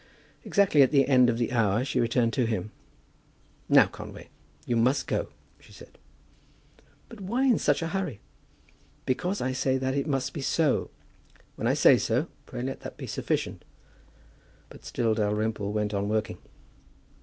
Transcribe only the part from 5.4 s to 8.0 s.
she said. "But why in such a